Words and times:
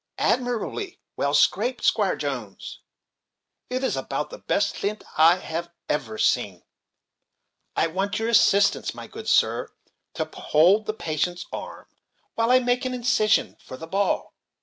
"Admirably 0.17 0.99
well 1.15 1.35
scraped, 1.35 1.83
Squire 1.83 2.15
Jones: 2.15 2.79
it 3.69 3.83
is 3.83 3.95
about 3.95 4.31
the 4.31 4.39
best 4.39 4.81
lint 4.81 5.03
I 5.15 5.35
have 5.35 5.69
ever 5.87 6.17
seen. 6.17 6.63
I 7.75 7.85
want 7.85 8.17
your 8.17 8.27
assistance, 8.27 8.95
my 8.95 9.05
good 9.05 9.29
sir, 9.29 9.69
to 10.15 10.25
hold 10.25 10.87
the 10.87 10.93
patient's 10.93 11.45
arm 11.53 11.85
while 12.33 12.49
I 12.49 12.57
make 12.57 12.83
an 12.83 12.95
incision 12.95 13.57
for 13.63 13.77
the 13.77 13.85
ball. 13.85 14.33